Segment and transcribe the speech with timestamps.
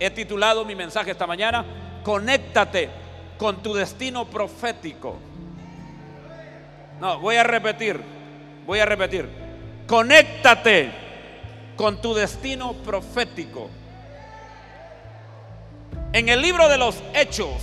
[0.00, 1.64] He titulado mi mensaje esta mañana,
[2.02, 2.88] Conéctate
[3.36, 5.18] con tu destino profético.
[7.00, 8.00] No, voy a repetir,
[8.66, 9.28] voy a repetir.
[9.86, 10.90] Conéctate
[11.76, 13.70] con tu destino profético.
[16.12, 17.62] En el libro de los Hechos,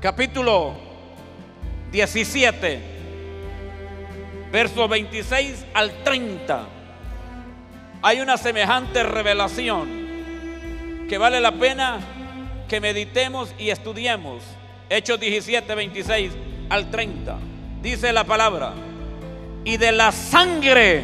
[0.00, 0.74] capítulo
[1.92, 2.80] 17,
[4.50, 6.66] versos 26 al 30,
[8.06, 9.88] hay una semejante revelación
[11.08, 11.98] que vale la pena
[12.68, 14.44] que meditemos y estudiemos.
[14.88, 16.32] Hechos 17, 26
[16.70, 17.36] al 30.
[17.82, 18.74] Dice la palabra,
[19.64, 21.02] y de la sangre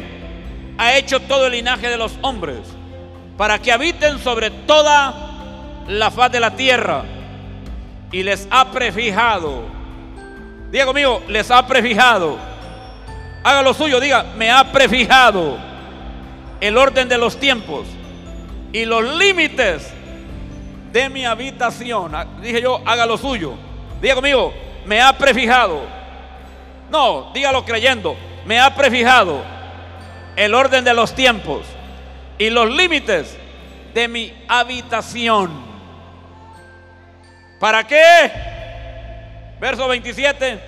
[0.77, 2.59] ha hecho todo el linaje de los hombres,
[3.37, 7.03] para que habiten sobre toda la faz de la tierra,
[8.13, 9.63] y les ha prefijado.
[10.71, 12.37] Diga conmigo, les ha prefijado.
[13.43, 15.72] Haga lo suyo, diga, me ha prefijado
[16.63, 17.85] el orden de los tiempos
[18.71, 19.91] y los límites
[20.93, 22.15] de mi habitación.
[22.15, 23.55] Ah, dije yo, haga lo suyo.
[24.01, 24.53] Diga conmigo,
[24.85, 25.81] me ha prefijado.
[26.89, 28.15] No, dígalo creyendo.
[28.45, 29.43] Me ha prefijado
[30.37, 31.65] el orden de los tiempos
[32.37, 33.37] y los límites
[33.93, 35.51] de mi habitación.
[37.59, 38.31] ¿Para qué?
[39.59, 40.59] Verso 27.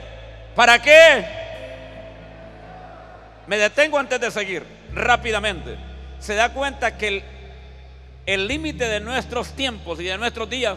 [0.58, 1.26] ¿Para qué?
[3.48, 5.84] Me detengo antes de seguir rápidamente.
[6.26, 7.23] Se da cuenta que
[8.26, 10.76] el límite de nuestros tiempos y de nuestros días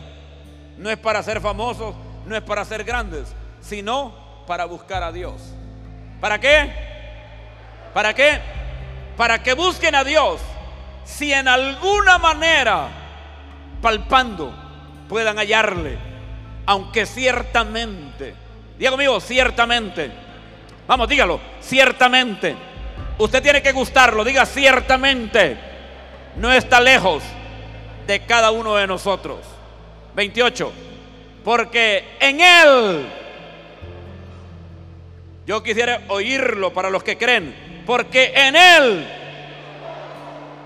[0.76, 1.94] no es para ser famosos,
[2.26, 5.40] no es para ser grandes, sino para buscar a Dios.
[6.20, 6.70] ¿Para qué?
[7.94, 8.40] ¿Para qué?
[9.16, 10.38] Para que busquen a Dios.
[11.06, 12.88] Si en alguna manera,
[13.80, 14.52] palpando,
[15.08, 15.96] puedan hallarle.
[16.66, 18.34] Aunque ciertamente,
[18.78, 20.10] diga conmigo, ciertamente.
[20.86, 22.67] Vamos, dígalo, ciertamente.
[23.18, 25.58] Usted tiene que gustarlo, diga ciertamente.
[26.36, 27.22] No está lejos
[28.06, 29.40] de cada uno de nosotros.
[30.14, 30.72] 28.
[31.44, 33.08] Porque en Él,
[35.46, 39.08] yo quisiera oírlo para los que creen, porque en Él,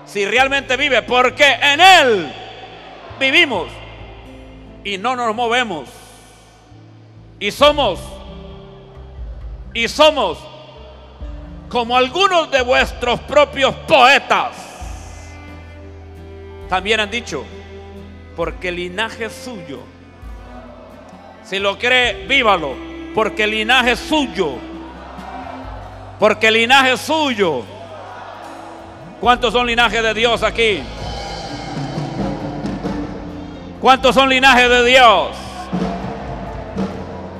[0.05, 2.33] si realmente vive, porque en Él
[3.19, 3.67] vivimos
[4.83, 5.89] y no nos movemos.
[7.39, 7.99] Y somos,
[9.73, 10.52] y somos
[11.73, 14.51] como algunos de vuestros propios poetas
[16.69, 17.43] también han dicho,
[18.35, 19.79] porque el linaje es suyo.
[21.43, 22.75] Si lo cree, vívalo,
[23.15, 24.53] porque el linaje es suyo.
[26.19, 27.63] Porque el linaje es suyo.
[29.19, 30.83] ¿Cuántos son linajes de Dios aquí?
[33.81, 35.29] ¿Cuántos son linajes de Dios?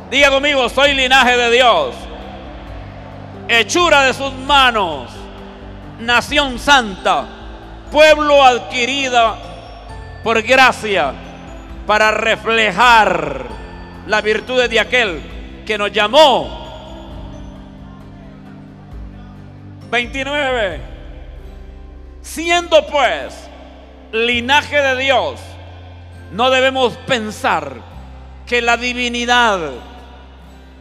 [0.09, 2.02] Diga conmigo, soy linaje de Dios.
[3.47, 5.09] Hechura de sus manos.
[5.99, 7.25] Nación santa
[7.93, 9.35] pueblo adquirida
[10.23, 11.13] por gracia
[11.85, 13.45] para reflejar
[14.07, 15.21] la virtud de aquel
[15.63, 16.63] que nos llamó.
[19.91, 20.81] 29.
[22.23, 23.47] Siendo pues
[24.11, 25.39] linaje de Dios,
[26.31, 27.75] no debemos pensar
[28.47, 29.59] que la divinidad,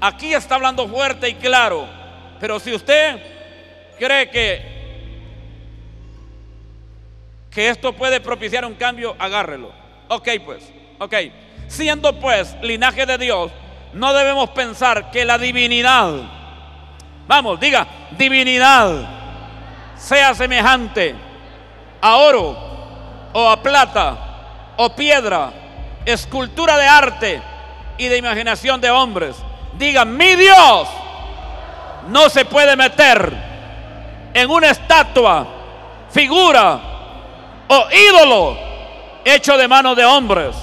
[0.01, 1.87] aquí está hablando fuerte y claro,
[2.43, 3.23] pero si usted
[3.97, 4.73] cree que
[7.53, 9.71] que esto puede propiciar un cambio, agárrelo.
[10.09, 10.65] Ok, pues,
[10.99, 11.15] ok.
[11.69, 13.53] Siendo pues linaje de Dios,
[13.93, 16.15] no debemos pensar que la divinidad,
[17.29, 17.87] vamos, diga,
[18.19, 21.15] divinidad, sea semejante
[22.01, 22.59] a oro
[23.35, 25.53] o a plata o piedra,
[26.05, 27.43] escultura de arte
[27.99, 29.37] y de imaginación de hombres.
[29.79, 30.89] Diga, mi Dios
[32.09, 33.33] no se puede meter
[34.35, 35.47] en una estatua,
[36.11, 36.81] figura,
[37.69, 38.57] o ídolo
[39.25, 40.57] hecho de mano de hombres.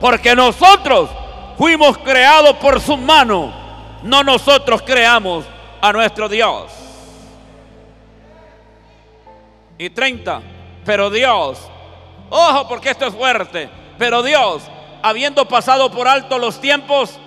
[0.00, 1.10] Porque nosotros
[1.56, 3.52] fuimos creados por su mano,
[4.02, 5.44] no nosotros creamos
[5.80, 6.72] a nuestro Dios.
[9.76, 10.40] Y 30,
[10.84, 11.58] pero Dios,
[12.30, 14.62] ojo porque esto es fuerte, pero Dios,
[15.02, 17.18] habiendo pasado por alto los tiempos,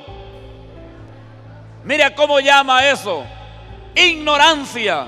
[1.84, 3.24] mira cómo llama eso,
[3.96, 5.08] ignorancia.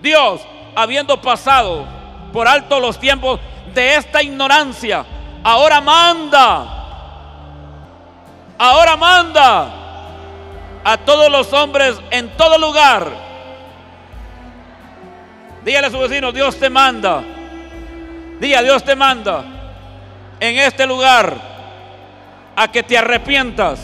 [0.00, 0.40] Dios,
[0.74, 1.86] habiendo pasado
[2.32, 3.40] por alto los tiempos
[3.74, 5.04] de esta ignorancia.
[5.44, 6.84] Ahora manda,
[8.58, 9.82] ahora manda
[10.84, 13.10] a todos los hombres en todo lugar.
[15.64, 17.22] Dígale a su vecino, Dios te manda.
[18.40, 19.44] Diga, Dios te manda
[20.40, 21.36] en este lugar
[22.56, 23.80] a que te arrepientas.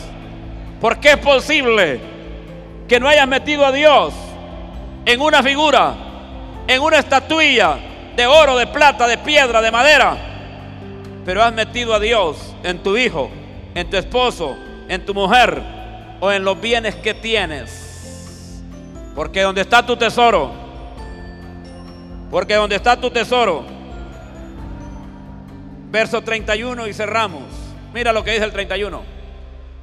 [0.81, 2.18] Porque es posible
[2.89, 4.13] que no hayas metido a Dios
[5.05, 5.93] en una figura,
[6.67, 7.77] en una estatuilla,
[8.15, 10.17] de oro, de plata, de piedra, de madera.
[11.23, 13.29] Pero has metido a Dios en tu hijo,
[13.75, 14.57] en tu esposo,
[14.89, 15.61] en tu mujer
[16.19, 18.63] o en los bienes que tienes.
[19.15, 20.51] Porque donde está tu tesoro,
[22.31, 23.63] porque donde está tu tesoro,
[25.91, 27.43] verso 31 y cerramos.
[27.93, 29.03] Mira lo que dice el 31.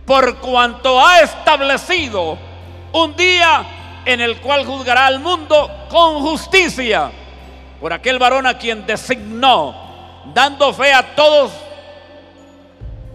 [0.05, 2.39] Por cuanto ha establecido
[2.93, 3.65] un día
[4.05, 7.11] en el cual juzgará al mundo con justicia
[7.81, 9.75] por aquel varón a quien designó,
[10.33, 11.53] dando fe a todos,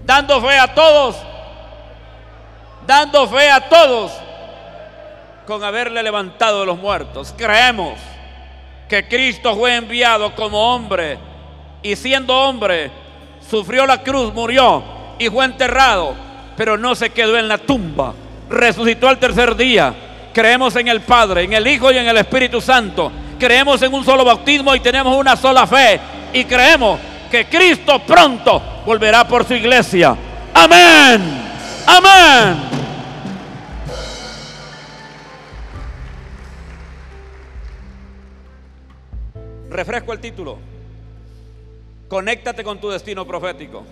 [0.05, 1.15] dando fe a todos,
[2.85, 4.11] dando fe a todos
[5.47, 7.33] con haberle levantado de los muertos.
[7.37, 7.99] Creemos
[8.87, 11.17] que Cristo fue enviado como hombre
[11.81, 12.91] y siendo hombre,
[13.49, 14.83] sufrió la cruz, murió
[15.17, 16.15] y fue enterrado,
[16.55, 18.13] pero no se quedó en la tumba.
[18.51, 19.93] Resucitó al tercer día.
[20.33, 23.09] Creemos en el Padre, en el Hijo y en el Espíritu Santo.
[23.39, 25.99] Creemos en un solo bautismo y tenemos una sola fe.
[26.33, 26.99] Y creemos
[27.29, 30.15] que Cristo pronto volverá por su iglesia.
[30.53, 31.21] Amén.
[31.87, 32.57] Amén.
[39.69, 40.59] Refresco el título.
[42.09, 43.85] Conéctate con tu destino profético.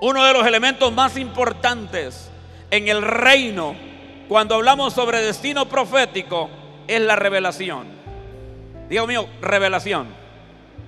[0.00, 2.30] Uno de los elementos más importantes
[2.70, 3.74] en el reino,
[4.28, 6.50] cuando hablamos sobre destino profético,
[6.86, 7.86] es la revelación.
[8.88, 10.08] Dios mío, revelación.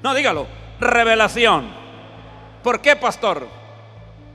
[0.02, 0.46] No, dígalo,
[0.80, 1.70] revelación.
[2.62, 3.46] ¿Por qué, pastor?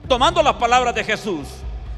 [0.07, 1.47] Tomando las palabras de Jesús,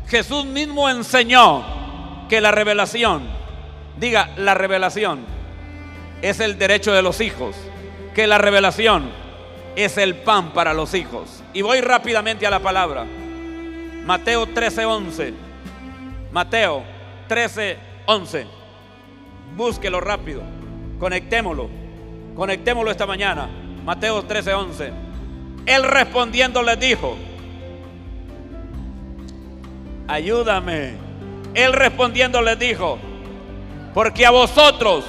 [0.08, 3.28] Jesús mismo enseñó que la revelación,
[3.98, 5.26] diga, la revelación
[6.22, 7.56] es el derecho de los hijos
[8.18, 9.12] que la revelación
[9.76, 11.44] es el pan para los hijos.
[11.54, 13.06] Y voy rápidamente a la palabra.
[14.08, 15.34] Mateo 13:11.
[16.32, 16.82] Mateo
[17.28, 18.48] 13:11.
[19.58, 20.44] Búsquelo rápido.
[20.98, 21.70] Conectémoslo.
[22.34, 23.50] Conectémoslo esta mañana.
[23.84, 24.94] Mateo 13:11.
[25.66, 27.18] Él respondiendo les dijo,
[30.08, 30.94] ayúdame.
[31.54, 33.00] Él respondiendo les dijo,
[33.94, 35.04] porque a vosotros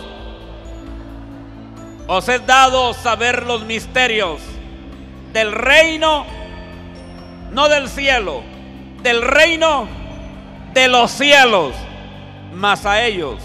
[2.09, 4.41] os he dado saber los misterios
[5.33, 6.27] del reino,
[7.53, 8.43] no del cielo,
[9.03, 9.89] del reino
[10.75, 11.75] de los cielos,
[12.55, 13.43] mas a ellos.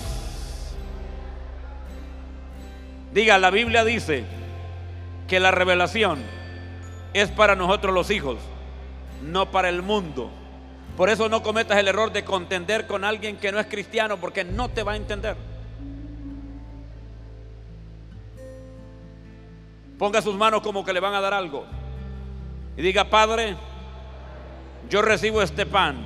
[3.14, 4.26] Diga, la Biblia dice
[5.28, 6.24] que la revelación
[7.14, 8.38] es para nosotros los hijos,
[9.22, 10.32] no para el mundo.
[10.98, 14.44] Por eso no cometas el error de contender con alguien que no es cristiano, porque
[14.44, 15.36] no te va a entender.
[19.98, 21.66] Ponga sus manos como que le van a dar algo.
[22.76, 23.56] Y diga, Padre,
[24.90, 25.98] yo recibo este pan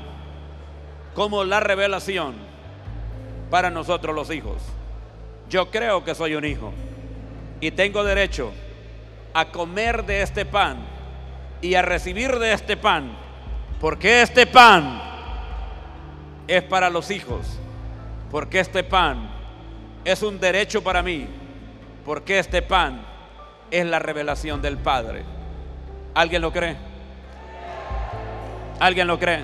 [1.14, 2.36] como la revelación
[3.50, 4.62] para nosotros los hijos.
[5.50, 6.74] Yo creo que soy un hijo
[7.60, 8.52] y tengo derecho
[9.34, 10.78] a comer de este pan
[11.62, 13.12] y a recibir de este pan,
[13.80, 15.02] porque este pan
[16.48, 17.60] es para los hijos,
[18.30, 19.30] porque este pan
[20.06, 21.28] es un derecho para mí,
[22.06, 23.02] porque este pan
[23.72, 25.24] es la revelación del Padre.
[26.14, 26.87] ¿Alguien lo cree?
[28.80, 29.44] ¿Alguien lo cree?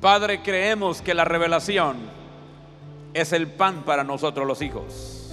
[0.00, 1.96] Padre, creemos que la revelación
[3.14, 5.32] es el pan para nosotros los hijos.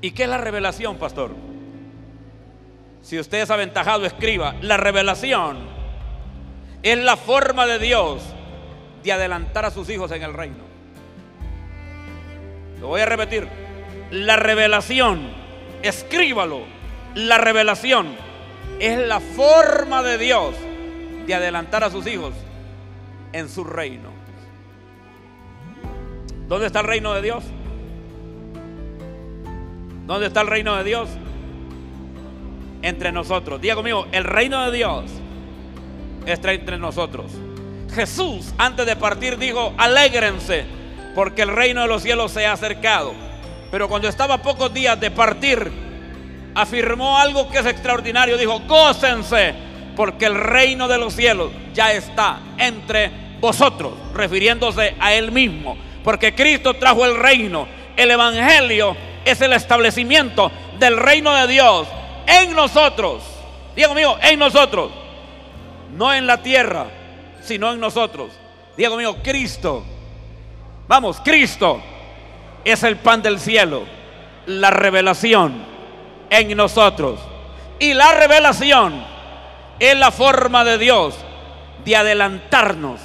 [0.00, 1.34] ¿Y qué es la revelación, pastor?
[3.02, 4.54] Si usted es aventajado, escriba.
[4.60, 5.58] La revelación
[6.84, 8.22] es la forma de Dios
[9.02, 10.67] de adelantar a sus hijos en el reino.
[12.80, 13.48] Lo voy a repetir.
[14.10, 15.28] La revelación,
[15.82, 16.62] escríbalo.
[17.14, 18.08] La revelación
[18.78, 20.54] es la forma de Dios
[21.26, 22.32] de adelantar a sus hijos
[23.32, 24.10] en su reino.
[26.46, 27.44] ¿Dónde está el reino de Dios?
[30.06, 31.08] ¿Dónde está el reino de Dios?
[32.80, 33.60] Entre nosotros.
[33.60, 35.04] Diga conmigo, el reino de Dios
[36.24, 37.32] está entre nosotros.
[37.94, 40.77] Jesús antes de partir dijo, alégrense
[41.14, 43.12] porque el reino de los cielos se ha acercado.
[43.70, 45.70] Pero cuando estaba a pocos días de partir,
[46.54, 48.36] afirmó algo que es extraordinario.
[48.36, 49.54] Dijo, gócense
[49.96, 53.10] porque el reino de los cielos ya está entre
[53.40, 55.76] vosotros, refiriéndose a él mismo.
[56.04, 57.66] Porque Cristo trajo el reino.
[57.96, 61.88] El Evangelio es el establecimiento del reino de Dios
[62.26, 63.22] en nosotros.
[63.74, 64.90] Diego mío, en nosotros
[65.96, 66.86] no en la tierra,
[67.42, 68.32] sino en nosotros.
[68.76, 69.84] Diego mío, Cristo,
[70.88, 71.80] vamos, Cristo
[72.64, 73.84] es el pan del cielo,
[74.46, 75.62] la revelación
[76.30, 77.20] en nosotros.
[77.78, 79.04] Y la revelación
[79.78, 81.16] es la forma de Dios
[81.84, 83.00] de adelantarnos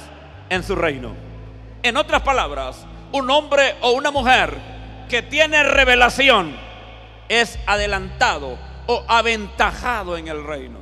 [0.48, 1.14] en su reino.
[1.82, 4.56] En otras palabras, un hombre o una mujer
[5.08, 6.56] que tiene revelación
[7.28, 10.78] es adelantado o aventajado en el reino.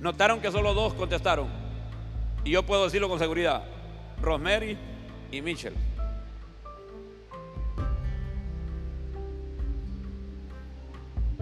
[0.00, 1.61] Notaron que solo dos contestaron.
[2.44, 3.64] Y yo puedo decirlo con seguridad.
[4.20, 4.76] Rosemary
[5.30, 5.74] y Mitchell.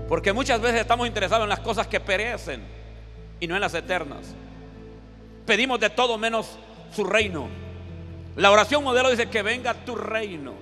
[0.08, 2.62] Porque muchas veces estamos interesados en las cosas que perecen
[3.38, 4.34] y no en las eternas.
[5.46, 6.58] Pedimos de todo menos
[6.92, 7.48] su reino.
[8.36, 10.54] La oración modelo dice que venga tu reino.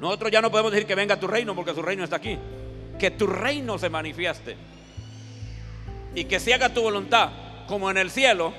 [0.00, 2.36] Nosotros ya no podemos decir que venga tu reino porque su reino está aquí.
[2.98, 4.56] Que tu reino se manifieste.
[6.14, 7.30] Y que se haga tu voluntad
[7.68, 8.52] como en el cielo.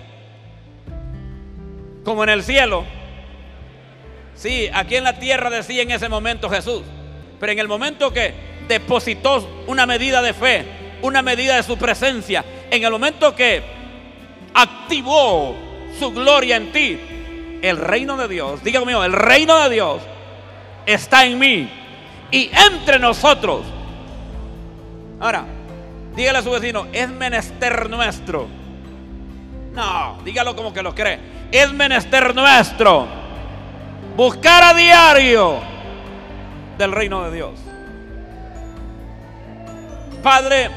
[2.06, 2.86] Como en el cielo.
[4.36, 6.84] Sí, aquí en la tierra decía en ese momento Jesús.
[7.40, 8.34] Pero en el momento que
[8.68, 10.66] depositó una medida de fe,
[11.02, 12.46] una medida de su presencia.
[12.70, 13.64] En el momento que
[14.54, 15.56] activó
[16.00, 17.00] su gloria en ti,
[17.62, 20.02] el reino de Dios, diga conmigo, el reino de Dios
[20.86, 21.70] está en mí
[22.32, 23.66] y entre nosotros.
[25.20, 25.46] Ahora,
[26.16, 28.48] dígale a su vecino, es menester nuestro.
[29.74, 31.35] No, dígalo como que lo cree.
[31.52, 33.08] Es menester nuestro
[34.16, 35.60] buscar a diario
[36.78, 37.60] del reino de Dios.
[40.24, 40.70] Padre,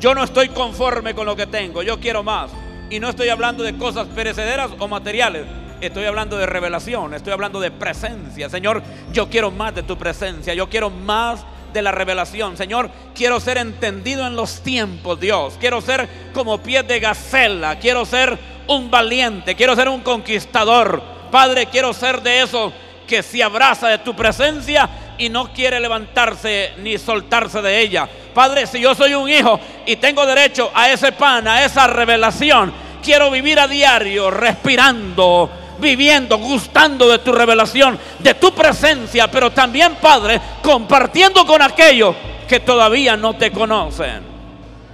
[0.00, 2.50] yo no estoy conforme con lo que tengo, yo quiero más.
[2.90, 5.46] Y no estoy hablando de cosas perecederas o materiales.
[5.80, 8.50] Estoy hablando de revelación, estoy hablando de presencia.
[8.50, 8.82] Señor,
[9.12, 12.56] yo quiero más de tu presencia, yo quiero más de la revelación.
[12.56, 15.56] Señor, quiero ser entendido en los tiempos, Dios.
[15.58, 18.38] Quiero ser como pie de gacela, quiero ser
[18.70, 21.02] un valiente, quiero ser un conquistador.
[21.30, 22.72] Padre, quiero ser de eso
[23.06, 28.08] que se abraza de tu presencia y no quiere levantarse ni soltarse de ella.
[28.32, 32.72] Padre, si yo soy un hijo y tengo derecho a ese pan, a esa revelación,
[33.02, 35.50] quiero vivir a diario respirando,
[35.80, 42.14] viviendo, gustando de tu revelación, de tu presencia, pero también, Padre, compartiendo con aquellos
[42.48, 44.22] que todavía no te conocen.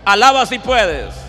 [0.06, 1.25] Alaba si puedes.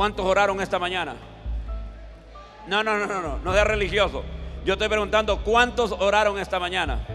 [0.00, 1.14] ¿Cuántos oraron esta mañana?
[2.66, 4.24] No, no, no, no, no, no sea religioso.
[4.64, 7.06] Yo estoy preguntando cuántos oraron esta mañana.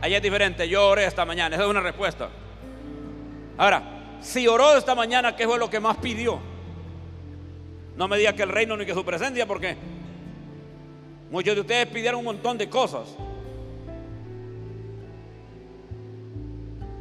[0.00, 2.28] Ahí es diferente, yo oré esta mañana, esa es una respuesta.
[3.58, 3.82] Ahora,
[4.20, 6.38] si oró esta mañana, ¿qué fue lo que más pidió?
[7.96, 9.76] No me diga que el reino ni que su presencia, porque
[11.32, 13.08] muchos de ustedes pidieron un montón de cosas.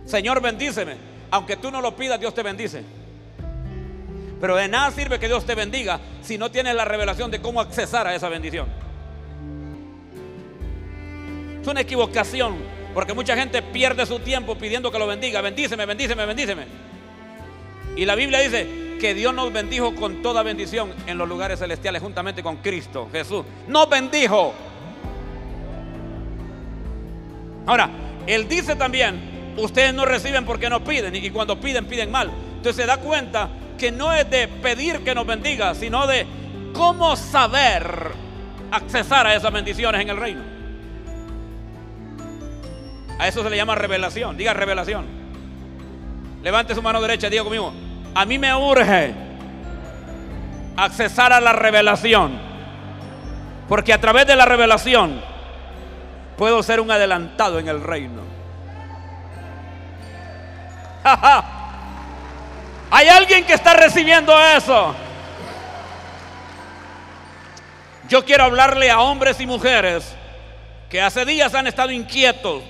[0.05, 0.95] Señor, bendíceme.
[1.29, 3.04] Aunque tú no lo pidas, Dios te bendice.
[4.39, 7.61] Pero de nada sirve que Dios te bendiga si no tienes la revelación de cómo
[7.61, 8.67] accesar a esa bendición.
[11.61, 12.57] Es una equivocación,
[12.93, 15.41] porque mucha gente pierde su tiempo pidiendo que lo bendiga.
[15.41, 16.65] Bendíceme, bendíceme, bendíceme.
[17.95, 22.01] Y la Biblia dice que Dios nos bendijo con toda bendición en los lugares celestiales
[22.01, 23.45] juntamente con Cristo, Jesús.
[23.67, 24.53] Nos bendijo.
[27.65, 27.89] Ahora,
[28.27, 32.29] Él dice también, ustedes no reciben porque no piden y cuando piden, piden mal.
[32.57, 36.25] Entonces se da cuenta que no es de pedir que nos bendiga, sino de
[36.73, 38.11] cómo saber
[38.71, 40.41] accesar a esas bendiciones en el reino.
[43.17, 44.35] A eso se le llama revelación.
[44.37, 45.05] Diga revelación.
[46.43, 47.73] Levante su mano derecha, diga conmigo.
[48.13, 49.13] A mí me urge
[50.75, 52.39] accesar a la revelación.
[53.67, 55.21] Porque a través de la revelación
[56.37, 58.21] puedo ser un adelantado en el reino.
[62.91, 64.95] Hay alguien que está recibiendo eso.
[68.07, 70.15] Yo quiero hablarle a hombres y mujeres
[70.89, 72.63] que hace días han estado inquietos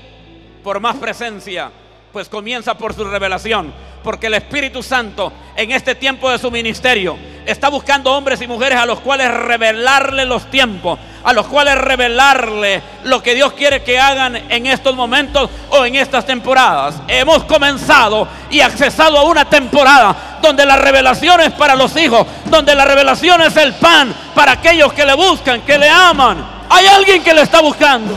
[0.64, 1.70] por más presencia,
[2.14, 7.18] pues comienza por su revelación, porque el Espíritu Santo en este tiempo de su ministerio
[7.46, 12.82] está buscando hombres y mujeres a los cuales revelarle los tiempos, a los cuales revelarle
[13.04, 17.02] lo que Dios quiere que hagan en estos momentos o en estas temporadas.
[17.08, 22.76] Hemos comenzado y accesado a una temporada donde la revelación es para los hijos, donde
[22.76, 26.66] la revelación es el pan para aquellos que le buscan, que le aman.
[26.70, 28.16] Hay alguien que le está buscando.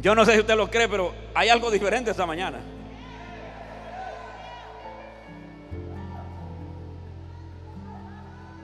[0.00, 2.77] Yo no sé si usted lo cree, pero hay algo diferente esta mañana.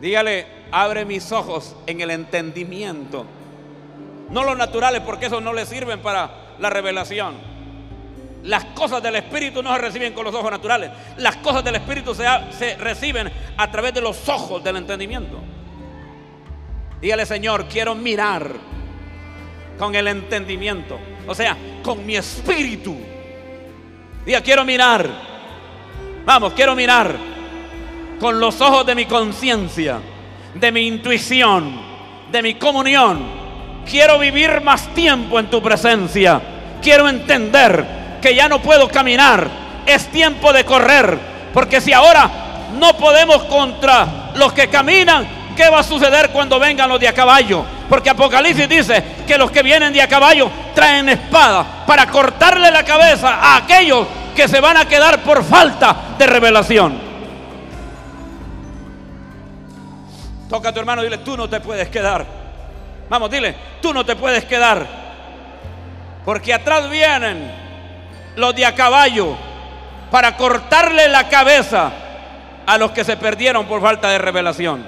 [0.05, 3.25] Dígale, abre mis ojos en el entendimiento.
[4.29, 7.33] No los naturales, porque esos no le sirven para la revelación.
[8.43, 10.91] Las cosas del Espíritu no se reciben con los ojos naturales.
[11.17, 15.39] Las cosas del Espíritu se, se reciben a través de los ojos del entendimiento.
[17.01, 18.51] Dígale, Señor, quiero mirar
[19.79, 20.99] con el entendimiento.
[21.27, 22.95] O sea, con mi espíritu.
[24.27, 25.09] Diga, quiero mirar.
[26.27, 27.34] Vamos, quiero mirar
[28.19, 29.99] con los ojos de mi conciencia,
[30.55, 31.81] de mi intuición,
[32.31, 33.45] de mi comunión.
[33.89, 36.41] Quiero vivir más tiempo en tu presencia.
[36.83, 39.49] Quiero entender que ya no puedo caminar.
[39.87, 41.19] Es tiempo de correr.
[41.53, 42.31] Porque si ahora
[42.79, 47.13] no podemos contra los que caminan, ¿qué va a suceder cuando vengan los de a
[47.13, 47.65] caballo?
[47.89, 52.85] Porque Apocalipsis dice que los que vienen de a caballo traen espada para cortarle la
[52.85, 57.04] cabeza a aquellos que se van a quedar por falta de revelación.
[60.55, 62.25] Toca a tu hermano dile, tú no te puedes quedar.
[63.09, 64.87] Vamos, dile, tú no te puedes quedar.
[66.25, 67.53] Porque atrás vienen
[68.37, 69.37] los de a caballo
[70.13, 71.91] para cortarle la cabeza
[72.65, 74.87] a los que se perdieron por falta de revelación.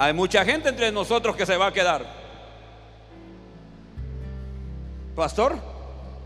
[0.00, 2.04] Hay mucha gente entre nosotros que se va a quedar.
[5.14, 5.58] Pastor,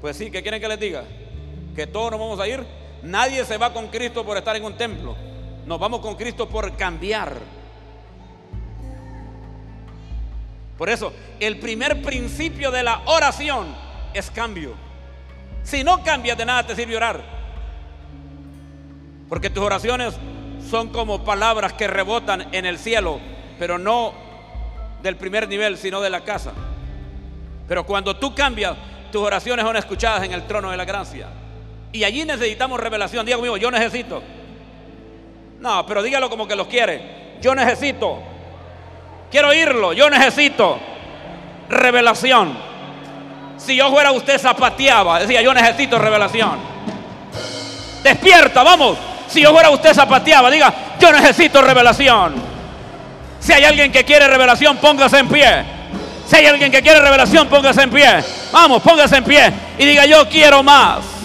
[0.00, 1.04] pues sí, ¿qué quieren que les diga?
[1.75, 2.86] Que todos nos vamos a ir.
[3.06, 5.16] Nadie se va con Cristo por estar en un templo.
[5.64, 7.38] Nos vamos con Cristo por cambiar.
[10.76, 13.75] Por eso, el primer principio de la oración
[14.12, 14.75] es cambio.
[15.62, 17.22] Si no cambias de nada te sirve orar.
[19.28, 20.14] Porque tus oraciones
[20.68, 23.20] son como palabras que rebotan en el cielo,
[23.58, 24.12] pero no
[25.02, 26.52] del primer nivel, sino de la casa.
[27.68, 28.76] Pero cuando tú cambias,
[29.10, 31.28] tus oraciones son escuchadas en el trono de la gracia.
[31.96, 33.24] Y allí necesitamos revelación.
[33.24, 34.22] Diga conmigo, yo necesito.
[35.60, 37.38] No, pero dígalo como que lo quiere.
[37.40, 38.20] Yo necesito
[39.30, 39.92] Quiero oírlo.
[39.92, 40.78] Yo necesito
[41.68, 42.56] revelación.
[43.56, 46.59] Si yo fuera usted zapateaba, decía, yo necesito revelación.
[48.02, 48.98] Despierta, vamos.
[49.26, 52.35] Si yo fuera usted zapateaba, diga, yo necesito revelación.
[53.40, 55.64] Si hay alguien que quiere revelación, póngase en pie.
[56.26, 58.24] Si hay alguien que quiere revelación, póngase en pie.
[58.52, 61.15] Vamos, póngase en pie y diga, yo quiero más.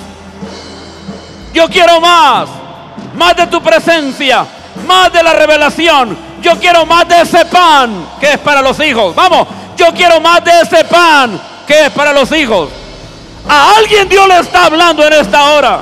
[1.53, 2.49] Yo quiero más.
[3.15, 4.45] Más de tu presencia,
[4.87, 9.13] más de la revelación, yo quiero más de ese pan que es para los hijos.
[9.13, 12.69] Vamos, yo quiero más de ese pan que es para los hijos.
[13.47, 15.81] A alguien Dios le está hablando en esta hora.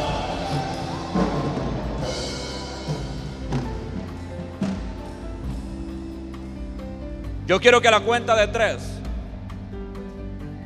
[7.45, 8.77] Yo quiero que la cuenta de tres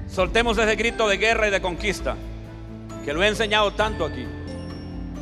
[0.10, 2.16] soltemos ese grito de guerra y de conquista
[3.04, 4.26] que lo he enseñado tanto aquí.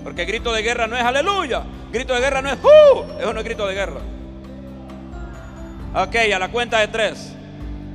[0.03, 3.19] Porque grito de guerra no es aleluya, grito de guerra no es ¡uh!
[3.19, 4.01] Eso no es grito de guerra.
[5.93, 7.33] Ok, a la cuenta de tres.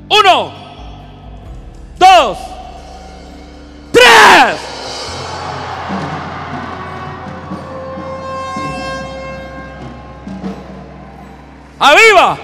[0.08, 0.52] Uno,
[1.98, 2.38] dos,
[3.90, 4.60] tres.
[11.78, 12.38] ¡Aviva!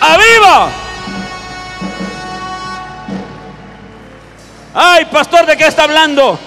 [0.00, 0.89] ¡Aviva!
[4.74, 6.38] Ay, pastor, ¿de qué está hablando?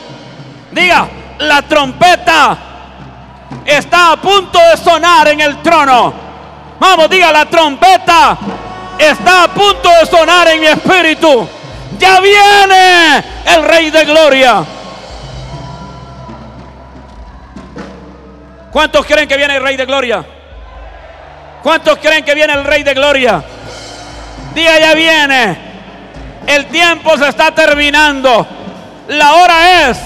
[0.72, 1.08] Diga,
[1.40, 2.58] la trompeta
[3.66, 6.14] está a punto de sonar en el trono.
[6.80, 8.38] Vamos, diga la trompeta.
[8.98, 11.48] Está a punto de sonar en mi espíritu.
[11.98, 14.64] Ya viene el Rey de Gloria.
[18.72, 20.26] ¿Cuántos creen que viene el Rey de Gloria?
[21.62, 23.44] ¿Cuántos creen que viene el Rey de Gloria?
[24.54, 25.73] Diga ya viene.
[26.48, 28.46] El tiempo se está terminando.
[29.08, 30.00] La hora es.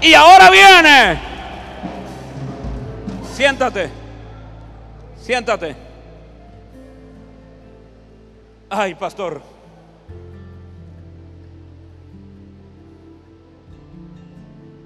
[0.00, 1.20] Y ahora viene.
[3.34, 3.90] Siéntate.
[5.20, 5.76] Siéntate.
[8.68, 9.42] Ay, pastor.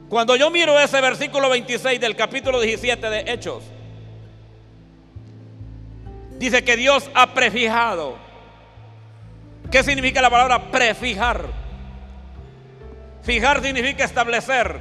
[0.08, 3.64] Cuando yo miro ese versículo 26 del capítulo 17 de Hechos,
[6.38, 8.25] dice que Dios ha prefijado.
[9.70, 11.46] ¿Qué significa la palabra prefijar?
[13.22, 14.78] Fijar significa establecer.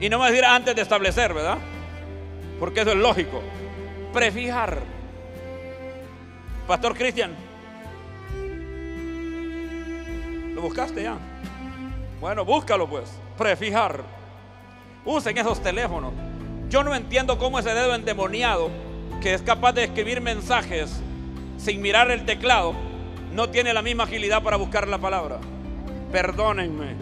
[0.00, 1.58] Y no me decir antes de establecer, ¿verdad?
[2.58, 3.42] porque eso es lógico.
[4.12, 4.78] Prefijar.
[6.66, 7.32] Pastor Cristian,
[10.54, 11.16] ¿lo buscaste ya?
[12.20, 13.12] Bueno, búscalo pues.
[13.38, 14.02] Prefijar.
[15.04, 16.12] Usen esos teléfonos.
[16.68, 18.70] Yo no entiendo cómo ese dedo endemoniado,
[19.20, 21.00] que es capaz de escribir mensajes
[21.58, 22.74] sin mirar el teclado,
[23.32, 25.38] no tiene la misma agilidad para buscar la palabra.
[26.12, 26.94] Perdónenme.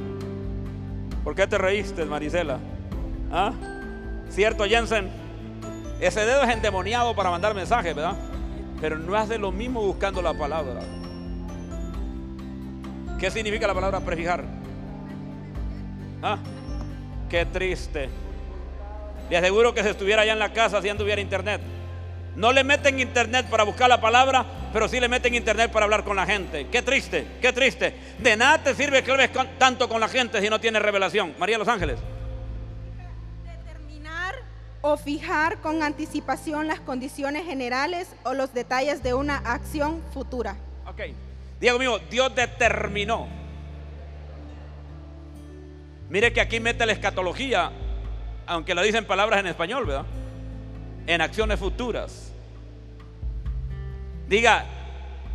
[1.22, 2.58] ¿Por qué te reíste, Marisela?
[3.30, 3.52] ¿Ah?
[4.28, 5.10] ¿Cierto, Jensen?
[6.00, 8.16] Ese dedo es endemoniado para mandar mensajes, ¿verdad?
[8.80, 10.80] Pero no hace lo mismo buscando la palabra.
[13.18, 14.44] ¿Qué significa la palabra prefijar?
[16.22, 16.38] ¿Ah?
[17.30, 18.10] Qué triste.
[19.30, 21.60] Le aseguro que si estuviera allá en la casa, si tuviera internet.
[22.36, 26.02] No le meten internet para buscar la palabra, pero sí le meten internet para hablar
[26.02, 26.66] con la gente.
[26.66, 27.94] Qué triste, qué triste.
[28.18, 31.32] De nada te sirve que hables tanto con la gente si no tienes revelación.
[31.38, 32.00] María Los Ángeles.
[33.44, 34.34] Determinar
[34.80, 40.56] o fijar con anticipación las condiciones generales o los detalles de una acción futura.
[40.88, 41.02] Ok.
[41.60, 43.28] Diego mío, Dios determinó.
[46.10, 47.70] Mire que aquí mete la escatología,
[48.44, 50.06] aunque lo dicen palabras en español, ¿verdad?
[51.06, 52.23] En acciones futuras.
[54.28, 54.64] Diga,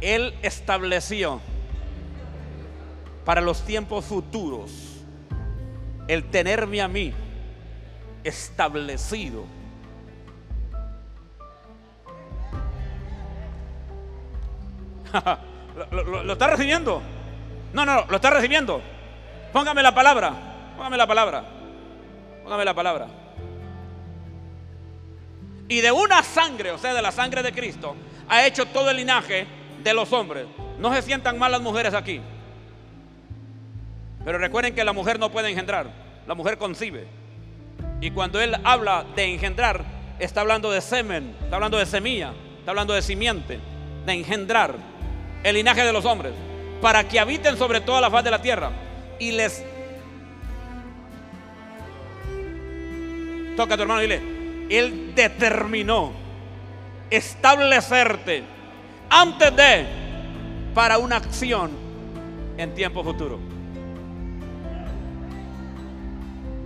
[0.02, 1.41] Él estableció
[3.25, 4.71] para los tiempos futuros
[6.08, 7.13] el tenerme a mí
[8.23, 9.45] establecido.
[15.91, 17.02] ¿Lo, está recibiendo?
[17.73, 18.82] No, no, lo está recibiendo.
[19.54, 20.34] Póngame la palabra.
[20.75, 21.43] Póngame la palabra.
[22.43, 23.08] Póngame la palabra.
[25.67, 27.95] Y de una sangre, o sea, de la sangre de Cristo,
[28.29, 29.47] ha hecho todo el linaje
[29.83, 30.45] de los hombres.
[30.79, 32.21] No se sientan mal las mujeres aquí.
[34.23, 35.87] Pero recuerden que la mujer no puede engendrar.
[36.27, 37.07] La mujer concibe.
[38.01, 39.83] Y cuando él habla de engendrar,
[40.19, 43.59] está hablando de semen, está hablando de semilla, está hablando de simiente,
[44.05, 44.75] de engendrar
[45.43, 46.33] el linaje de los hombres,
[46.81, 48.71] para que habiten sobre toda la faz de la tierra
[49.17, 49.65] y les
[53.57, 54.21] toca a tu hermano y dile,
[54.69, 56.13] él determinó
[57.09, 58.43] establecerte
[59.09, 59.85] antes de
[60.73, 61.71] para una acción
[62.57, 63.39] en tiempo futuro.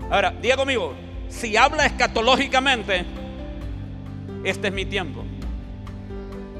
[0.09, 0.93] Ahora, diga conmigo,
[1.29, 3.05] si habla escatológicamente,
[4.43, 5.23] este es mi tiempo.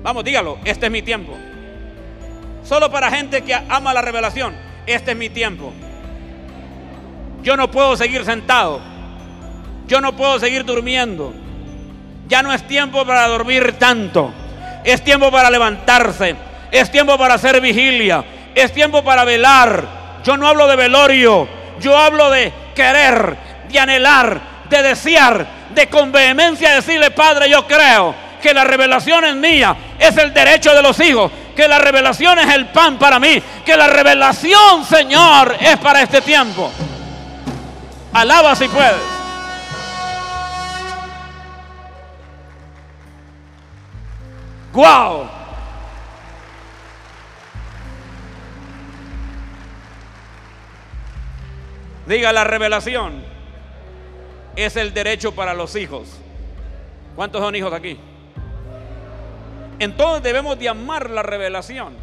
[0.02, 1.38] Vamos, dígalo, este es mi tiempo.
[2.64, 4.56] Solo para gente que ama la revelación.
[4.86, 5.72] Este es mi tiempo.
[7.42, 8.82] Yo no puedo seguir sentado.
[9.88, 11.34] Yo no puedo seguir durmiendo.
[12.28, 14.32] Ya no es tiempo para dormir tanto.
[14.84, 16.36] Es tiempo para levantarse.
[16.72, 18.24] Es tiempo para hacer vigilia.
[18.56, 20.22] Es tiempo para velar.
[20.24, 21.48] Yo no hablo de velorio.
[21.80, 23.38] Yo hablo de querer,
[23.70, 29.36] de anhelar, de desear, de con vehemencia decirle, Padre, yo creo que la revelación es
[29.36, 29.76] mía.
[30.00, 33.78] Es el derecho de los hijos que la revelación es el pan para mí, que
[33.78, 36.72] la revelación, Señor, es para este tiempo.
[38.14, 39.13] Alaba si puedes.
[44.74, 45.30] ¡Guau!
[52.08, 53.24] Diga la revelación
[54.56, 56.10] es el derecho para los hijos.
[57.16, 58.00] ¿Cuántos son hijos aquí?
[59.78, 61.96] Entonces debemos de amar la revelación.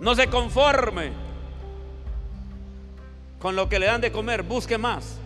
[0.00, 1.12] No se conforme
[3.38, 5.18] con lo que le dan de comer, busque más.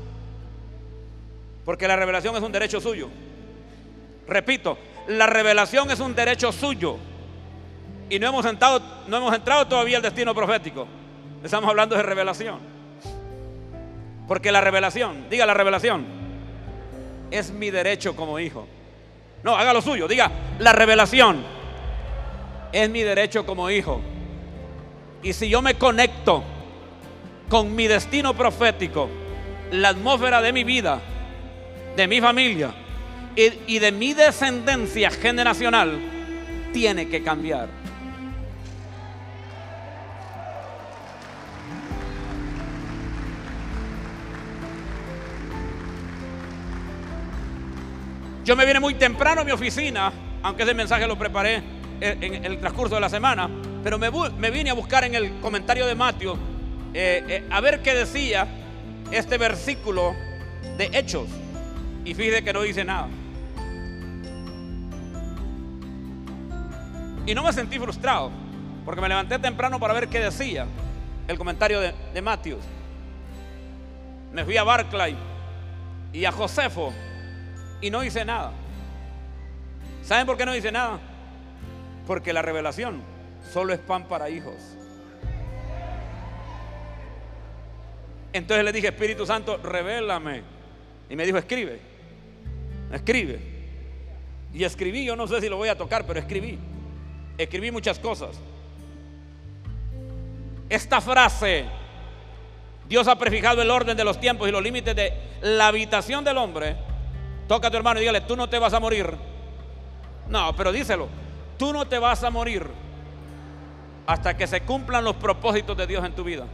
[1.65, 3.09] Porque la revelación es un derecho suyo.
[4.27, 6.97] Repito, la revelación es un derecho suyo.
[8.09, 10.87] Y no hemos, entrado, no hemos entrado todavía al destino profético.
[11.43, 12.59] Estamos hablando de revelación.
[14.27, 16.07] Porque la revelación, diga la revelación,
[17.31, 18.67] es mi derecho como hijo.
[19.43, 20.09] No, haga lo suyo.
[20.09, 21.45] Diga, la revelación
[22.73, 24.01] es mi derecho como hijo.
[25.23, 26.43] Y si yo me conecto
[27.49, 29.09] con mi destino profético,
[29.73, 31.01] la atmósfera de mi vida,
[31.97, 32.75] de mi familia
[33.37, 35.99] y, de mi descendencia generacional,
[36.73, 37.69] tiene que cambiar.
[48.45, 51.63] Yo me vine muy temprano a mi oficina, aunque ese mensaje lo preparé
[52.01, 53.49] en el transcurso de la semana,
[53.83, 56.39] pero me, vine a buscar en el comentario de Mateo
[56.95, 58.47] eh, eh, a ver qué decía
[59.11, 60.15] este versículo
[60.79, 61.29] de Hechos.
[62.05, 63.09] Y fíjese que no dice nada.
[67.27, 68.31] Y no me sentí frustrado,
[68.85, 70.67] porque me levanté temprano para ver qué decía
[71.27, 72.59] el comentario de, de.
[74.33, 75.17] Me fui a Barclay
[76.13, 76.93] y a Josefo
[77.81, 78.53] y no dice nada.
[80.03, 80.99] ¿Saben por qué no dice nada?
[82.07, 83.01] Porque la revelación
[83.53, 84.77] solo es pan para hijos.
[88.35, 90.43] Entonces le dije, Espíritu Santo, revélame.
[91.09, 91.81] Y me dijo, escribe.
[92.93, 93.39] Escribe.
[94.53, 96.59] Y escribí, yo no sé si lo voy a tocar, pero escribí.
[97.39, 98.39] Escribí muchas cosas.
[100.69, 101.65] Esta frase,
[102.89, 106.39] Dios ha prefijado el orden de los tiempos y los límites de la habitación del
[106.39, 106.77] hombre
[107.49, 109.15] Toca a tu hermano y dígale, tú no te vas a morir
[110.29, 111.09] No, pero díselo.
[111.59, 112.67] Tú no te vas a morir
[114.07, 116.45] hasta que se cumplan los propósitos de Dios en tu vida.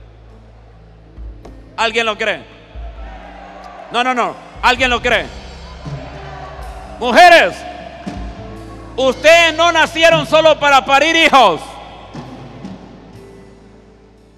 [1.77, 2.45] ¿Alguien lo cree?
[3.90, 4.37] No, no, no.
[4.62, 5.27] ¿Alguien lo cree?
[6.99, 7.57] Mujeres,
[9.09, 11.61] ustedes no nacieron solo para parir hijos.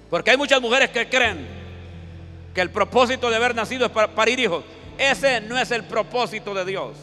[0.09, 1.47] Porque hay muchas mujeres que creen
[2.53, 4.63] que el propósito de haber nacido es para parir hijos.
[4.97, 6.97] Ese no es el propósito de Dios.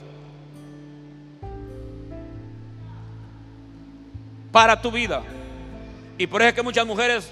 [4.52, 5.22] Para tu vida.
[6.18, 7.30] Y por eso es que muchas mujeres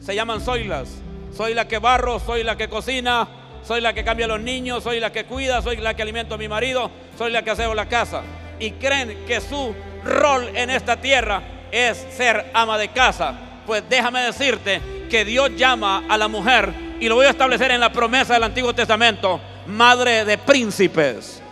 [0.00, 0.88] se llaman soylas.
[1.36, 3.28] Soy la que barro, soy la que cocina,
[3.62, 6.34] soy la que cambia a los niños, soy la que cuida, soy la que alimento
[6.34, 8.22] a mi marido, soy la que aseo la casa.
[8.62, 13.34] Y creen que su rol en esta tierra es ser ama de casa.
[13.66, 17.80] Pues déjame decirte que Dios llama a la mujer, y lo voy a establecer en
[17.80, 21.42] la promesa del Antiguo Testamento, madre de príncipes.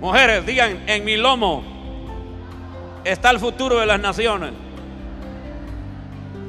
[0.00, 1.62] Mujeres, digan, en mi lomo
[3.04, 4.50] está el futuro de las naciones.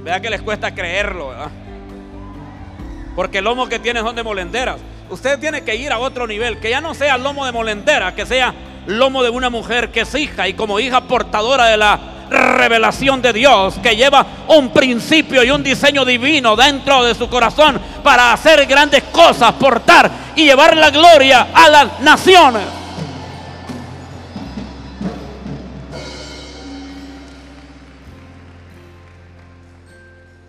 [0.04, 1.67] Vea que les cuesta creerlo, ¿verdad?
[3.18, 4.78] Porque el lomo que tienen son de molenderas.
[5.10, 8.28] Usted tiene que ir a otro nivel, que ya no sea lomo de molendera, que
[8.28, 8.54] sea
[8.86, 12.00] lomo de una mujer que es hija y como hija portadora de la
[12.30, 17.82] revelación de Dios, que lleva un principio y un diseño divino dentro de su corazón
[18.04, 22.68] para hacer grandes cosas, portar y llevar la gloria a las naciones.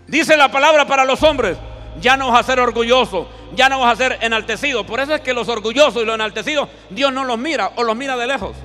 [0.06, 1.56] Dice la palabra para los hombres,
[2.00, 4.84] ya no vas a ser orgulloso, ya no vas a ser enaltecido.
[4.84, 7.96] Por eso es que los orgullosos y los enaltecidos, Dios no los mira o los
[7.96, 8.56] mira de lejos.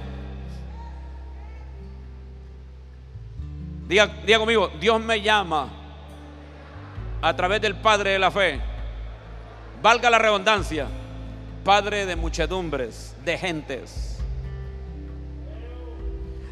[3.87, 5.69] Diga, diga conmigo, Dios me llama
[7.21, 8.59] a través del Padre de la fe.
[9.81, 10.87] Valga la redundancia,
[11.63, 14.19] Padre de muchedumbres, de gentes.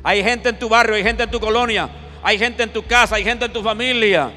[0.03, 1.89] Hay gente en tu barrio, hay gente en tu colonia,
[2.23, 4.31] hay gente en tu casa, hay gente en tu familia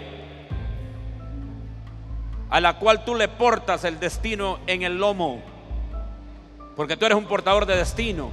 [2.50, 5.42] a la cual tú le portas el destino en el lomo.
[6.76, 8.30] Porque tú eres un portador de destino.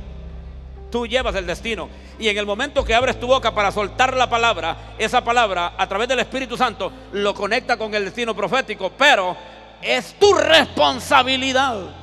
[0.90, 1.90] Tú llevas el destino.
[2.20, 5.88] Y en el momento que abres tu boca para soltar la palabra, esa palabra a
[5.88, 8.92] través del Espíritu Santo lo conecta con el destino profético.
[8.98, 9.38] Pero
[9.82, 12.02] es tu responsabilidad.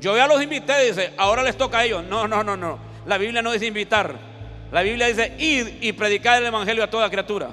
[0.00, 2.04] Yo ya los invité, dice, ahora les toca a ellos.
[2.04, 2.78] No, no, no, no.
[3.06, 4.14] La Biblia no dice invitar.
[4.72, 7.50] La Biblia dice ir y predicar el Evangelio a toda criatura.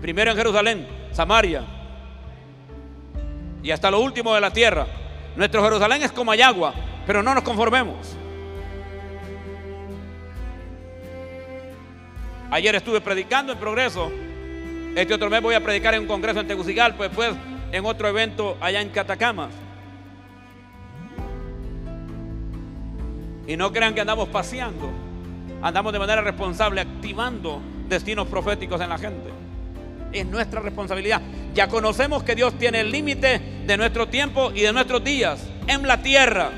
[0.00, 1.64] Primero en Jerusalén, Samaria.
[3.62, 4.86] Y hasta lo último de la tierra.
[5.36, 6.74] Nuestro Jerusalén es como Ayagua,
[7.06, 8.16] pero no nos conformemos.
[12.50, 14.10] Ayer estuve predicando en progreso.
[14.94, 17.32] Este otro mes voy a predicar en un congreso en Tegucigalpa, después
[17.72, 19.50] en otro evento allá en Catacamas.
[23.46, 24.90] Y no crean que andamos paseando.
[25.60, 29.47] Andamos de manera responsable, activando destinos proféticos en la gente
[30.12, 31.20] es nuestra responsabilidad.
[31.54, 35.86] Ya conocemos que Dios tiene el límite de nuestro tiempo y de nuestros días en
[35.86, 36.50] la tierra.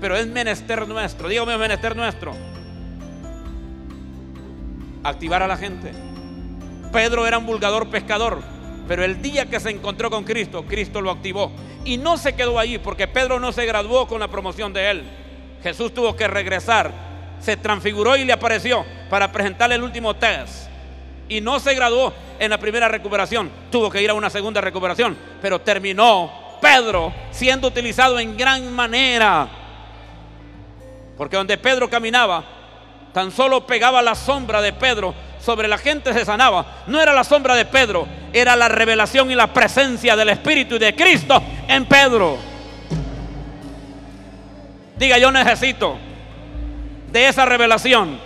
[0.00, 2.32] Pero es menester nuestro, dígame menester nuestro.
[5.02, 5.92] Activar a la gente.
[6.92, 8.42] Pedro era un vulgador pescador,
[8.88, 11.52] pero el día que se encontró con Cristo, Cristo lo activó.
[11.84, 15.02] Y no se quedó allí porque Pedro no se graduó con la promoción de él.
[15.62, 16.90] Jesús tuvo que regresar,
[17.38, 20.69] se transfiguró y le apareció para presentarle el último test
[21.30, 23.50] y no se graduó en la primera recuperación.
[23.70, 29.48] Tuvo que ir a una segunda recuperación, pero terminó Pedro siendo utilizado en gran manera.
[31.16, 32.44] Porque donde Pedro caminaba,
[33.14, 36.82] tan solo pegaba la sombra de Pedro sobre la gente se sanaba.
[36.88, 40.78] No era la sombra de Pedro, era la revelación y la presencia del Espíritu y
[40.80, 42.38] de Cristo en Pedro.
[44.98, 45.96] Diga, yo necesito
[47.12, 48.18] de esa revelación.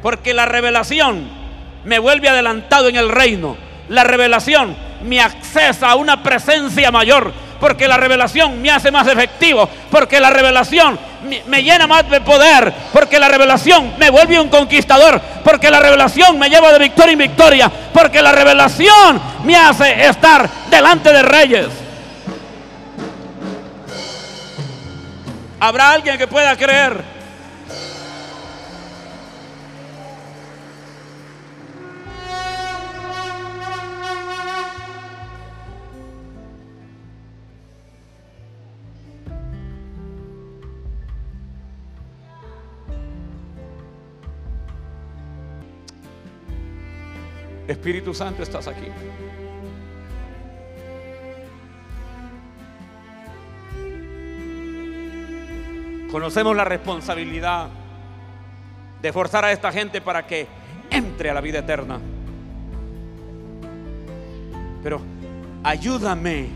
[0.00, 1.39] Porque la revelación
[1.84, 3.56] me vuelve adelantado en el reino.
[3.88, 9.68] La revelación me accesa a una presencia mayor, porque la revelación me hace más efectivo,
[9.90, 10.98] porque la revelación
[11.46, 16.38] me llena más de poder, porque la revelación me vuelve un conquistador, porque la revelación
[16.38, 21.66] me lleva de victoria en victoria, porque la revelación me hace estar delante de reyes.
[25.60, 27.19] ¿Habrá alguien que pueda creer?
[47.70, 48.86] Espíritu Santo, estás aquí.
[56.10, 57.68] Conocemos la responsabilidad
[59.00, 60.48] de forzar a esta gente para que
[60.90, 62.00] entre a la vida eterna.
[64.82, 65.00] Pero
[65.62, 66.48] ayúdame,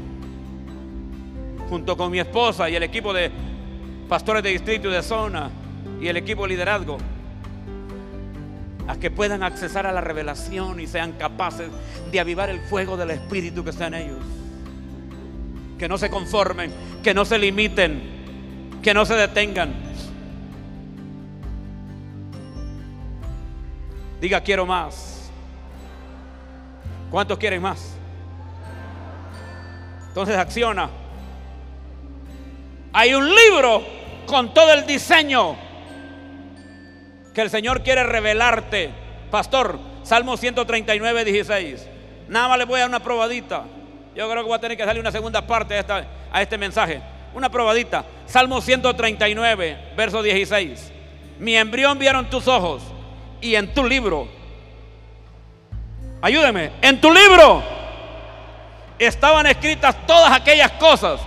[1.69, 3.31] junto con mi esposa y el equipo de
[4.09, 5.49] pastores de distrito y de zona
[6.01, 6.99] y el equipo de liderazgo,
[8.87, 11.71] a que puedan accesar a la revelación y sean capaces
[12.11, 14.19] de avivar el fuego del Espíritu que está en ellos.
[15.79, 19.75] Que no se conformen, que no se limiten, que no se detengan.
[24.21, 25.31] Diga, quiero más.
[27.11, 27.95] ¿Cuántos quieren más?
[30.09, 30.91] Entonces acciona.
[32.93, 33.83] Hay un libro
[34.27, 35.57] con todo el diseño
[37.35, 38.91] que el Señor quiere revelarte.
[39.31, 41.89] Pastor, Salmo 139, 16.
[42.29, 43.65] Nada más le voy a dar una probadita.
[44.15, 46.57] Yo creo que voy a tener que darle una segunda parte a, esta, a este
[46.57, 47.03] mensaje.
[47.35, 48.05] Una probadita.
[48.27, 50.93] Salmo 139, verso 16.
[51.41, 52.83] Mi embrión vieron tus ojos
[53.41, 54.29] y en tu libro.
[56.23, 56.71] Ayúdeme.
[56.81, 57.63] En tu libro
[58.99, 61.21] estaban escritas todas aquellas cosas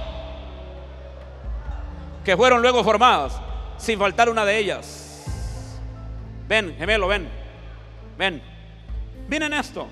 [2.24, 3.40] que fueron luego formadas,
[3.78, 5.07] sin faltar una de ellas.
[6.48, 7.28] Ven, gemelo, ven.
[8.18, 8.42] Ven.
[9.28, 9.88] Miren esto.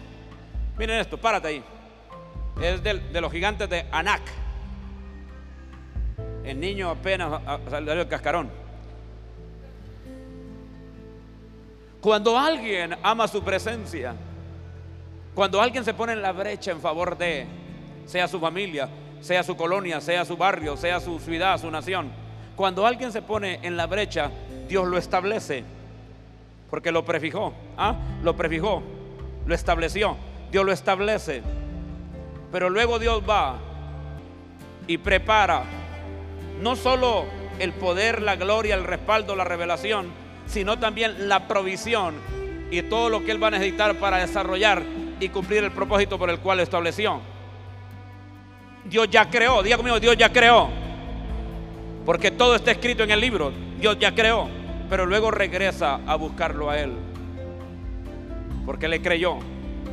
[0.77, 1.63] Miren esto, párate ahí.
[2.61, 4.21] Es de los gigantes de Anak.
[6.43, 8.49] El niño apenas salió del cascarón.
[11.99, 14.13] Cuando alguien ama su presencia,
[15.33, 17.47] cuando alguien se pone en la brecha en favor de,
[18.05, 18.87] sea su familia,
[19.21, 22.11] sea su colonia, sea su barrio, sea su ciudad, su nación,
[22.55, 24.29] cuando alguien se pone en la brecha,
[24.67, 25.63] Dios lo establece.
[26.69, 27.53] Porque lo prefijó.
[27.77, 27.95] ¿ah?
[28.23, 28.81] Lo prefijó.
[29.45, 30.17] Lo estableció.
[30.51, 31.41] Dios lo establece.
[32.51, 33.57] Pero luego Dios va
[34.87, 35.63] y prepara
[36.61, 37.25] no solo
[37.59, 40.07] el poder, la gloria, el respaldo, la revelación,
[40.45, 42.15] sino también la provisión
[42.71, 44.83] y todo lo que Él va a necesitar para desarrollar
[45.19, 47.19] y cumplir el propósito por el cual estableció.
[48.85, 50.69] Dios ya creó, diga conmigo, Dios ya creó.
[52.05, 54.47] Porque todo está escrito en el libro, Dios ya creó
[54.89, 56.93] pero luego regresa a buscarlo a él.
[58.65, 59.37] Porque le creyó.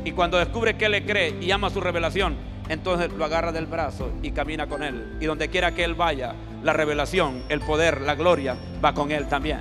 [0.05, 2.35] Y cuando descubre que le cree y ama su revelación,
[2.69, 5.17] entonces lo agarra del brazo y camina con él.
[5.19, 9.27] Y donde quiera que él vaya, la revelación, el poder, la gloria va con él
[9.27, 9.59] también.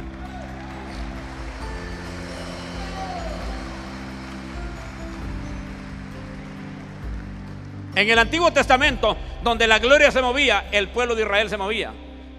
[7.94, 11.92] En el Antiguo Testamento, donde la gloria se movía, el pueblo de Israel se movía.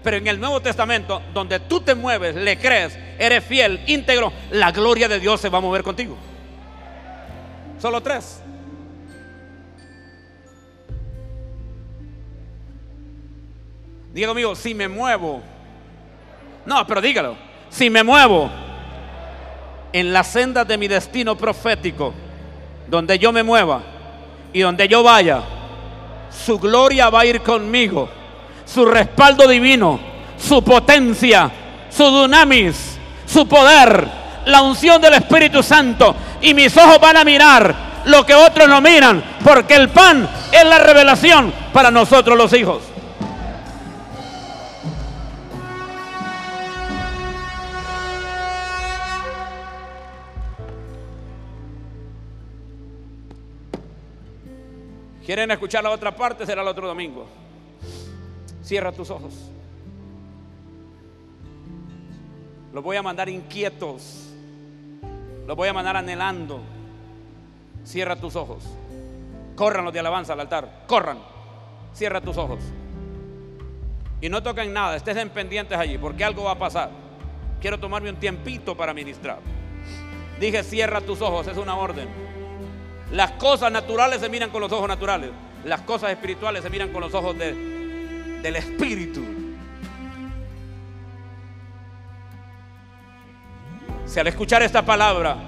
[0.04, 4.70] Pero en el Nuevo Testamento, donde tú te mueves, le crees, eres fiel, íntegro, la
[4.70, 6.14] gloria de Dios se va a mover contigo.
[7.80, 8.42] Solo tres.
[14.12, 15.42] Diga conmigo, si me muevo.
[16.66, 17.36] No, pero dígalo.
[17.70, 18.50] Si me muevo
[19.90, 22.12] en la senda de mi destino profético,
[22.88, 23.82] donde yo me mueva
[24.52, 25.42] y donde yo vaya,
[26.30, 28.08] su gloria va a ir conmigo
[28.64, 30.00] su respaldo divino,
[30.38, 31.50] su potencia,
[31.90, 34.08] su dunamis, su poder,
[34.46, 36.14] la unción del Espíritu Santo.
[36.40, 37.74] Y mis ojos van a mirar
[38.06, 42.82] lo que otros no miran, porque el pan es la revelación para nosotros los hijos.
[55.24, 56.44] ¿Quieren escuchar la otra parte?
[56.44, 57.26] Será el otro domingo.
[58.64, 59.34] Cierra tus ojos.
[62.72, 64.30] Los voy a mandar inquietos.
[65.46, 66.62] Los voy a mandar anhelando.
[67.84, 68.64] Cierra tus ojos.
[69.54, 70.84] Corran los de alabanza al altar.
[70.86, 71.18] Corran.
[71.92, 72.60] Cierra tus ojos.
[74.22, 74.96] Y no toquen nada.
[74.96, 76.90] Estén pendientes allí porque algo va a pasar.
[77.60, 79.40] Quiero tomarme un tiempito para ministrar.
[80.40, 81.46] Dije, cierra tus ojos.
[81.48, 82.08] Es una orden.
[83.12, 85.30] Las cosas naturales se miran con los ojos naturales.
[85.66, 87.73] Las cosas espirituales se miran con los ojos de,
[88.44, 89.22] del Espíritu.
[94.04, 95.38] Si al escuchar esta palabra,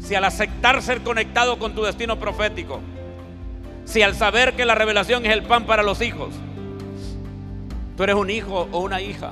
[0.00, 2.80] si al aceptar ser conectado con tu destino profético,
[3.84, 6.34] si al saber que la revelación es el pan para los hijos,
[7.96, 9.30] tú eres un hijo o una hija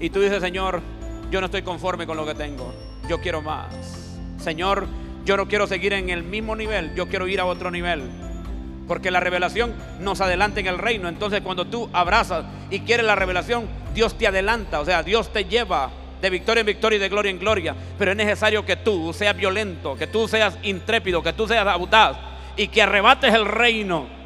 [0.00, 0.82] y tú dices, Señor,
[1.30, 2.74] yo no estoy conforme con lo que tengo,
[3.08, 4.18] yo quiero más.
[4.36, 4.88] Señor,
[5.24, 8.02] yo no quiero seguir en el mismo nivel, yo quiero ir a otro nivel.
[8.86, 11.08] Porque la revelación nos adelanta en el reino.
[11.08, 14.80] Entonces cuando tú abrazas y quieres la revelación, Dios te adelanta.
[14.80, 17.74] O sea, Dios te lleva de victoria en victoria y de gloria en gloria.
[17.98, 22.16] Pero es necesario que tú seas violento, que tú seas intrépido, que tú seas audaz
[22.56, 24.23] y que arrebates el reino